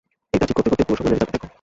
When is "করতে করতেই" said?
0.57-0.87